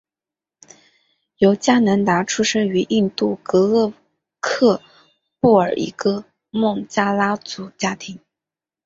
[1.37, 3.93] 尤迦南达出生于印度戈勒
[4.39, 4.81] 克
[5.39, 8.17] 布尔一个孟加拉族家庭。